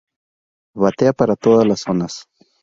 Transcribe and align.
Batea 0.73 1.13
para 1.13 1.35
todas 1.35 1.67
las 1.67 1.81
zonas. 1.81 2.25